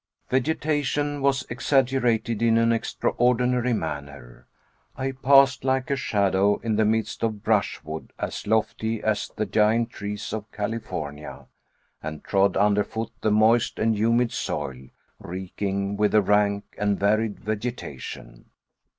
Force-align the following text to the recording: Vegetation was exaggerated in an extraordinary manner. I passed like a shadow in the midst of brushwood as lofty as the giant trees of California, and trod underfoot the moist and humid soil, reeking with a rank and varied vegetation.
Vegetation 0.31 1.21
was 1.21 1.45
exaggerated 1.47 2.41
in 2.41 2.57
an 2.57 2.71
extraordinary 2.73 3.71
manner. 3.71 4.47
I 4.97 5.11
passed 5.11 5.63
like 5.63 5.91
a 5.91 5.95
shadow 5.95 6.57
in 6.61 6.75
the 6.75 6.85
midst 6.85 7.21
of 7.21 7.43
brushwood 7.43 8.11
as 8.17 8.47
lofty 8.47 9.03
as 9.03 9.29
the 9.29 9.45
giant 9.45 9.91
trees 9.91 10.33
of 10.33 10.51
California, 10.51 11.45
and 12.01 12.23
trod 12.23 12.57
underfoot 12.57 13.11
the 13.21 13.29
moist 13.29 13.77
and 13.77 13.95
humid 13.95 14.31
soil, 14.31 14.87
reeking 15.19 15.97
with 15.97 16.15
a 16.15 16.21
rank 16.23 16.65
and 16.79 16.99
varied 16.99 17.39
vegetation. 17.39 18.49